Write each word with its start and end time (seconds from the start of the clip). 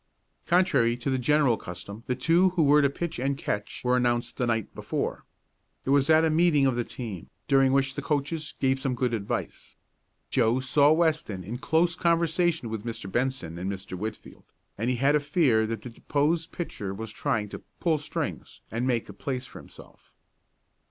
Contrary 0.47 0.97
to 0.97 1.11
the 1.11 1.19
general 1.19 1.57
custom 1.57 2.03
the 2.07 2.15
two 2.15 2.49
who 2.57 2.63
were 2.63 2.81
to 2.81 2.89
pitch 2.89 3.19
and 3.19 3.37
catch 3.37 3.83
were 3.83 3.95
announced 3.95 4.35
the 4.37 4.47
night 4.47 4.73
before. 4.73 5.25
It 5.85 5.91
was 5.91 6.09
at 6.09 6.25
a 6.25 6.31
meeting 6.31 6.65
of 6.65 6.75
the 6.75 6.83
team, 6.83 7.29
during 7.47 7.71
which 7.71 7.93
the 7.93 8.01
coaches 8.01 8.55
gave 8.59 8.79
some 8.79 8.95
good 8.95 9.13
advice. 9.13 9.75
Joe 10.31 10.59
saw 10.59 10.91
Weston 10.91 11.43
in 11.43 11.59
close 11.59 11.95
conversation 11.95 12.67
with 12.71 12.83
Mr. 12.83 13.11
Benson 13.11 13.59
and 13.59 13.71
Mr. 13.71 13.95
Whitfield, 13.95 14.45
and 14.75 14.89
he 14.89 14.95
had 14.95 15.13
a 15.15 15.19
fear 15.19 15.67
that 15.67 15.83
the 15.83 15.89
deposed 15.91 16.51
pitcher 16.51 16.95
was 16.95 17.11
trying 17.11 17.47
to 17.49 17.61
"pull 17.79 17.99
strings" 17.99 18.61
and 18.71 18.87
make 18.87 19.07
a 19.07 19.13
place 19.13 19.45
for 19.45 19.59
himself. 19.59 20.15